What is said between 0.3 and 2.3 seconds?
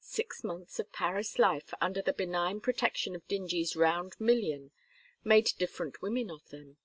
months of Paris life under the